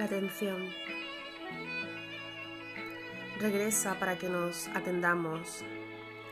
La 0.00 0.06
atención 0.06 0.66
regresa 3.38 3.98
para 3.98 4.16
que 4.16 4.30
nos 4.30 4.68
atendamos. 4.68 5.62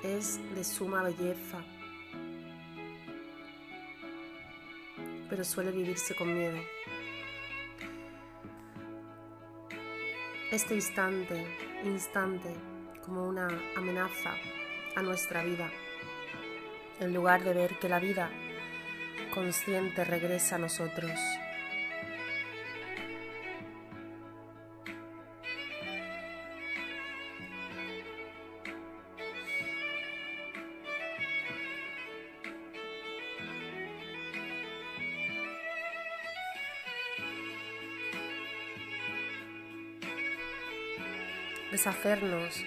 Es 0.03 0.41
de 0.55 0.65
suma 0.65 1.03
belleza, 1.03 1.63
pero 5.29 5.45
suele 5.45 5.71
vivirse 5.71 6.17
con 6.17 6.33
miedo. 6.33 6.57
Este 10.51 10.75
instante, 10.75 11.45
instante, 11.85 12.55
como 13.05 13.29
una 13.29 13.49
amenaza 13.77 14.33
a 14.97 15.03
nuestra 15.03 15.45
vida, 15.45 15.71
en 17.01 17.13
lugar 17.13 17.45
de 17.45 17.53
ver 17.53 17.79
que 17.79 17.91
la 17.91 17.99
vida 17.99 18.31
consciente 19.35 20.07
regresa 20.07 20.57
a 20.57 20.59
nosotros. 20.59 21.21
Deshacernos. 41.71 42.65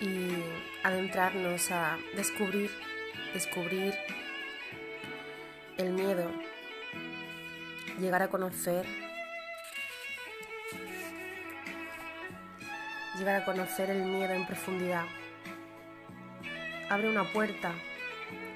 Y 0.00 0.30
adentrarnos 0.82 1.70
a 1.70 1.98
descubrir, 2.16 2.70
descubrir 3.34 3.94
el 5.76 5.92
miedo, 5.92 6.30
llegar 7.98 8.22
a 8.22 8.28
conocer, 8.28 8.86
llegar 13.20 13.42
a 13.42 13.44
conocer 13.44 13.90
el 13.90 14.02
miedo 14.02 14.32
en 14.32 14.46
profundidad. 14.46 15.04
Abre 16.88 17.10
una 17.10 17.30
puerta, 17.30 17.74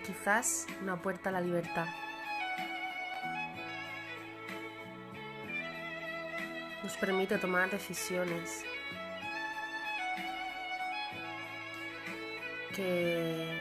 quizás 0.07 0.67
una 0.81 1.01
puerta 1.01 1.29
a 1.29 1.33
la 1.33 1.43
libertad. 1.43 1.87
Nos 6.83 6.97
permite 6.97 7.37
tomar 7.37 7.71
decisiones 7.71 8.65
que 12.75 13.61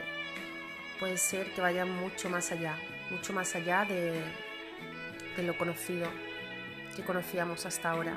puede 0.98 1.18
ser 1.18 1.52
que 1.52 1.60
vayan 1.60 1.90
mucho 1.90 2.30
más 2.30 2.50
allá, 2.50 2.78
mucho 3.10 3.34
más 3.34 3.54
allá 3.54 3.84
de, 3.84 4.22
de 5.36 5.42
lo 5.42 5.56
conocido 5.58 6.08
que 6.96 7.02
conocíamos 7.02 7.66
hasta 7.66 7.90
ahora. 7.90 8.16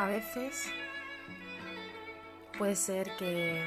A 0.00 0.06
veces 0.06 0.72
puede 2.56 2.74
ser 2.74 3.14
que 3.18 3.62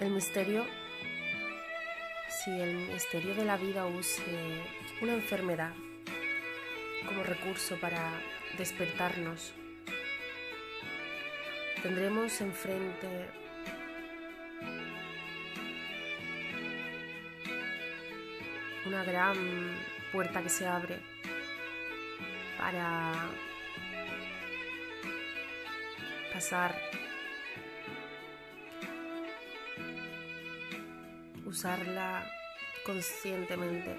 el 0.00 0.10
misterio, 0.12 0.64
si 2.30 2.58
el 2.58 2.74
misterio 2.90 3.34
de 3.34 3.44
la 3.44 3.58
vida 3.58 3.84
use 3.84 4.22
una 5.02 5.12
enfermedad 5.12 5.74
como 7.06 7.22
recurso 7.22 7.76
para 7.76 8.18
despertarnos, 8.56 9.52
tendremos 11.82 12.40
enfrente 12.40 13.28
una 18.86 19.04
gran 19.04 19.36
puerta 20.12 20.42
que 20.42 20.48
se 20.48 20.66
abre 20.66 21.15
para 22.58 23.12
pasar, 26.32 26.74
usarla 31.44 32.30
conscientemente. 32.84 33.96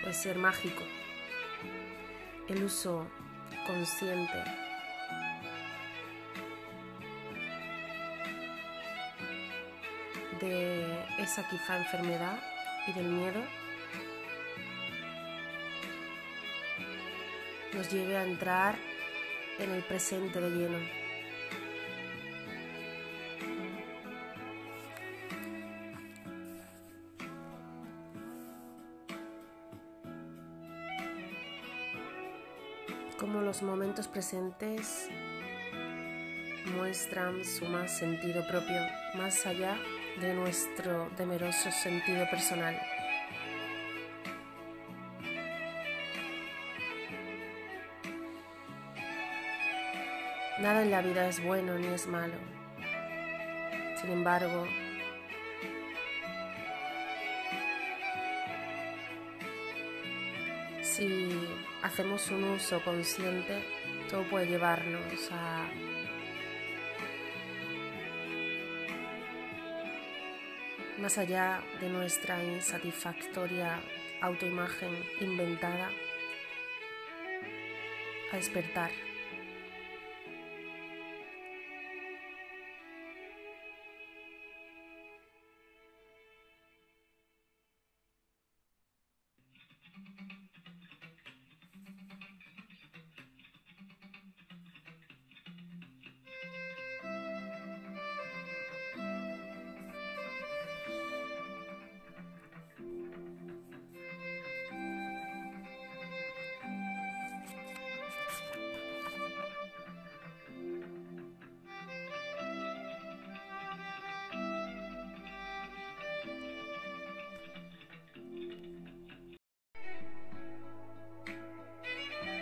Puede 0.00 0.14
ser 0.14 0.36
mágico 0.36 0.82
el 2.48 2.64
uso 2.64 3.08
consciente 3.66 4.44
de 10.40 11.04
esa 11.18 11.48
quizá 11.48 11.78
enfermedad 11.78 12.53
y 12.86 12.92
del 12.92 13.06
miedo 13.06 13.40
nos 17.74 17.90
lleve 17.90 18.16
a 18.16 18.24
entrar 18.24 18.76
en 19.58 19.70
el 19.70 19.82
presente 19.82 20.40
de 20.40 20.50
lleno. 20.50 20.78
Como 33.18 33.40
los 33.40 33.62
momentos 33.62 34.06
presentes 34.06 35.08
muestran 36.76 37.44
su 37.44 37.64
más 37.64 37.96
sentido 37.96 38.46
propio, 38.46 38.80
más 39.14 39.46
allá 39.46 39.78
nuestro 40.20 41.08
temeroso 41.16 41.70
sentido 41.70 42.28
personal. 42.30 42.80
Nada 50.60 50.82
en 50.82 50.90
la 50.90 51.02
vida 51.02 51.28
es 51.28 51.42
bueno 51.42 51.78
ni 51.78 51.88
es 51.88 52.06
malo. 52.06 52.34
Sin 54.00 54.10
embargo, 54.12 54.66
si 60.82 61.28
hacemos 61.82 62.30
un 62.30 62.44
uso 62.44 62.82
consciente, 62.84 63.62
todo 64.08 64.22
puede 64.30 64.46
llevarnos 64.46 65.30
a 65.32 65.68
más 70.98 71.18
allá 71.18 71.62
de 71.80 71.88
nuestra 71.88 72.42
insatisfactoria 72.42 73.80
autoimagen 74.20 74.90
inventada, 75.20 75.90
a 78.32 78.36
despertar. 78.36 78.90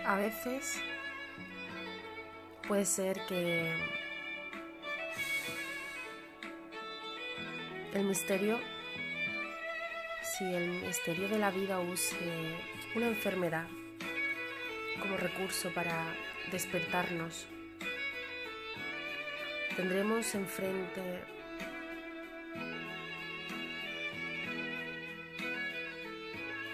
A 0.05 0.17
veces 0.17 0.81
puede 2.67 2.85
ser 2.85 3.21
que 3.29 3.73
el 7.95 8.05
misterio, 8.05 8.59
si 10.23 10.45
el 10.45 10.69
misterio 10.87 11.29
de 11.29 11.39
la 11.39 11.51
vida 11.53 11.79
use 11.79 12.17
una 12.97 13.07
enfermedad 13.07 13.67
como 15.01 15.17
recurso 15.17 15.71
para 15.71 16.15
despertarnos, 16.51 17.47
tendremos 19.77 20.35
enfrente 20.35 21.23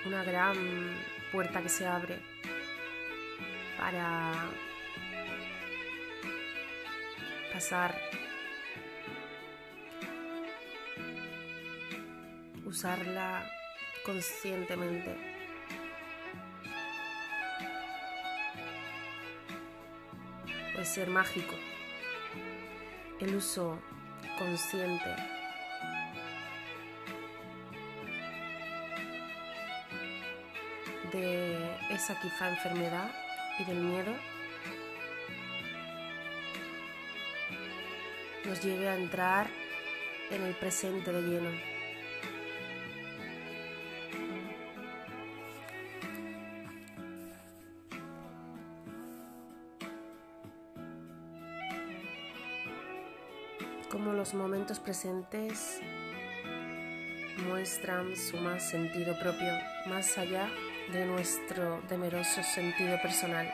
una 0.06 0.24
gran 0.24 0.56
puerta 1.30 1.60
que 1.62 1.68
se 1.68 1.86
abre 1.86 2.37
para 3.78 4.32
pasar, 7.52 7.98
usarla 12.66 13.48
conscientemente. 14.04 15.16
Puede 20.72 20.84
ser 20.84 21.08
mágico 21.08 21.54
el 23.20 23.36
uso 23.36 23.80
consciente 24.38 25.16
de 31.12 31.76
esa 31.90 32.20
quizá 32.20 32.50
enfermedad 32.50 33.27
y 33.58 33.64
del 33.64 33.78
miedo 33.78 34.12
nos 38.44 38.62
lleve 38.62 38.88
a 38.88 38.96
entrar 38.96 39.48
en 40.30 40.42
el 40.42 40.54
presente 40.54 41.12
de 41.12 41.22
lleno. 41.22 41.50
Como 53.90 54.12
los 54.12 54.34
momentos 54.34 54.78
presentes 54.78 55.80
muestran 57.48 58.16
su 58.16 58.36
más 58.36 58.70
sentido 58.70 59.18
propio, 59.18 59.52
más 59.86 60.16
allá 60.18 60.48
nuestro 60.90 61.80
temeroso 61.88 62.42
sentido 62.42 63.00
personal. 63.02 63.50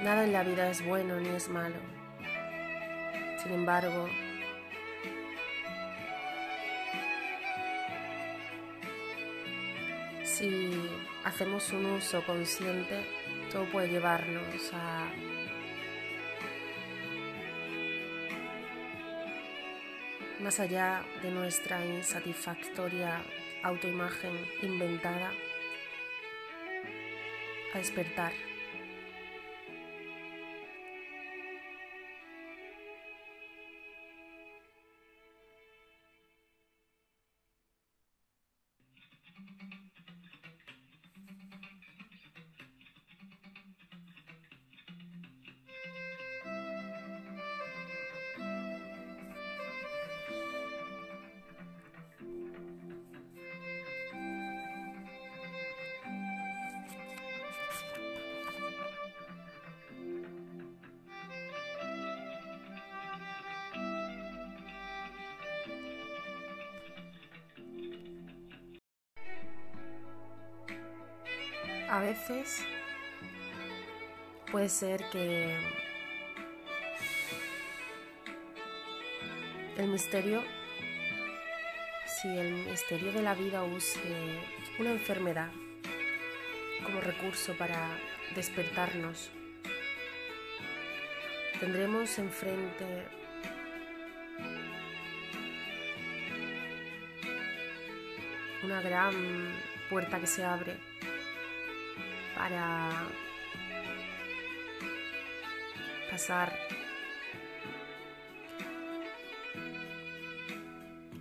Nada 0.00 0.24
en 0.24 0.32
la 0.32 0.44
vida 0.44 0.70
es 0.70 0.84
bueno 0.84 1.18
ni 1.18 1.28
es 1.30 1.48
malo. 1.48 1.76
Sin 3.42 3.52
embargo, 3.52 4.08
si 10.24 10.70
hacemos 11.24 11.72
un 11.72 11.86
uso 11.86 12.24
consciente, 12.24 13.04
todo 13.50 13.64
puede 13.72 13.88
llevarnos 13.88 14.72
a 14.72 15.10
más 20.40 20.60
allá 20.60 21.04
de 21.22 21.30
nuestra 21.30 21.84
insatisfactoria 21.84 23.20
autoimagen 23.62 24.32
inventada, 24.62 25.32
a 27.74 27.78
despertar. 27.78 28.32
A 71.90 72.00
veces 72.00 72.62
puede 74.52 74.68
ser 74.68 75.02
que 75.10 75.56
el 79.78 79.88
misterio, 79.88 80.42
si 82.06 82.28
el 82.28 82.52
misterio 82.66 83.10
de 83.12 83.22
la 83.22 83.32
vida 83.34 83.64
use 83.64 83.98
una 84.78 84.90
enfermedad 84.90 85.50
como 86.84 87.00
recurso 87.00 87.54
para 87.56 87.98
despertarnos, 88.34 89.30
tendremos 91.58 92.18
enfrente 92.18 93.06
una 98.62 98.82
gran 98.82 99.54
puerta 99.88 100.20
que 100.20 100.26
se 100.26 100.44
abre 100.44 100.87
para 102.38 102.90
pasar, 106.08 106.56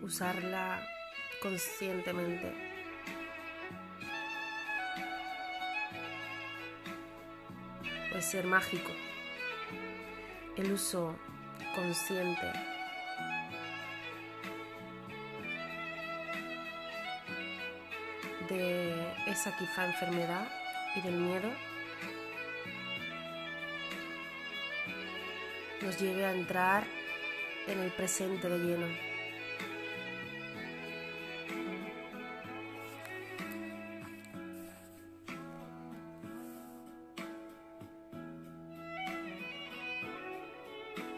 usarla 0.03 0.80
conscientemente. 1.41 2.53
Puede 8.10 8.22
ser 8.22 8.46
mágico 8.46 8.91
el 10.56 10.72
uso 10.72 11.18
consciente 11.74 12.51
de 18.50 19.13
esa 19.25 19.56
quizá 19.58 19.88
enfermedad 19.88 20.48
y 20.96 21.01
del 21.01 21.15
miedo 21.15 21.50
nos 25.82 26.00
lleve 26.00 26.25
a 26.25 26.34
entrar 26.34 26.86
en 27.67 27.79
el 27.79 27.91
presente 27.91 28.50
de 28.50 28.58
lleno. 28.58 28.88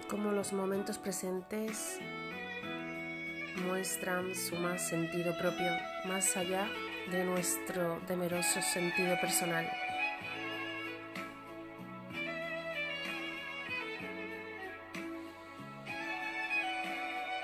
Como 0.09 0.31
los 0.31 0.53
momentos 0.53 0.97
presentes 0.97 1.99
muestran 3.67 4.33
su 4.35 4.55
más 4.55 4.87
sentido 4.87 5.37
propio, 5.37 5.71
más 6.05 6.35
allá 6.35 6.67
de 7.07 7.23
nuestro 7.23 7.99
temeroso 8.07 8.61
sentido 8.61 9.19
personal. 9.19 9.69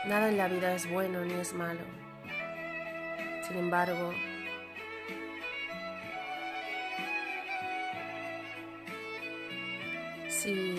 Nada 0.05 0.29
en 0.29 0.38
la 0.38 0.47
vida 0.47 0.75
es 0.75 0.88
bueno 0.89 1.25
ni 1.25 1.33
es 1.33 1.53
malo. 1.53 1.81
Sin 3.47 3.57
embargo, 3.57 4.13
si 10.29 10.75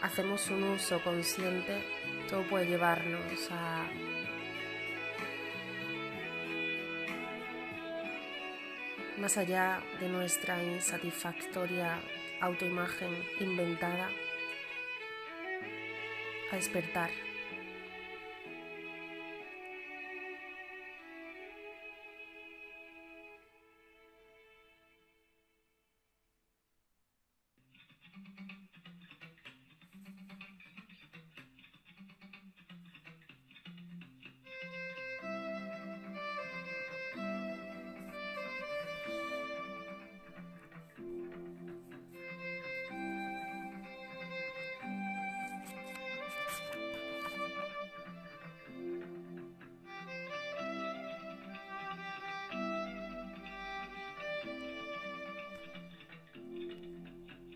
hacemos 0.00 0.48
un 0.50 0.62
uso 0.62 1.02
consciente, 1.02 1.82
todo 2.30 2.42
puede 2.42 2.66
llevarnos 2.66 3.50
a 3.50 3.84
más 9.20 9.36
allá 9.36 9.80
de 10.00 10.08
nuestra 10.08 10.62
insatisfactoria 10.62 11.98
autoimagen 12.40 13.10
inventada, 13.40 14.08
a 16.52 16.56
despertar. 16.56 17.27